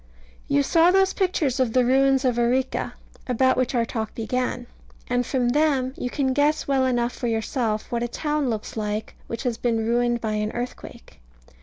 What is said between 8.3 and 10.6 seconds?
looks like which has been ruined by an